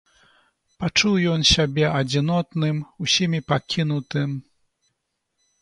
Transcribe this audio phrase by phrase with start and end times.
[0.83, 4.29] Пачуў ён сябе адзінотным, усімі пакінутым.